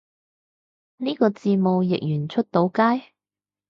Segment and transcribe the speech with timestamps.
[0.97, 3.11] 呢個字幕譯完出到街？